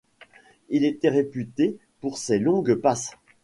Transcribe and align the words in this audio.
Il 0.69 0.83
était 0.83 1.09
réputé 1.09 1.77
pour 1.99 2.17
ses 2.17 2.39
longues 2.39 2.73
passes. 2.73 3.15